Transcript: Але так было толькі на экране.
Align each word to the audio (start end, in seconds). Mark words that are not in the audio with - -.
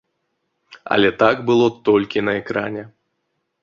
Але 0.95 1.09
так 1.21 1.45
было 1.51 1.69
толькі 1.91 2.27
на 2.31 2.37
экране. 2.43 2.81